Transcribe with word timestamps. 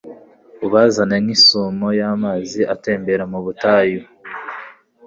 ubazane 0.65 1.15
nk'isumo 1.23 1.87
y'amazi 1.99 2.61
atembera 2.73 3.23
mu 3.31 3.39
butayu 3.45 4.01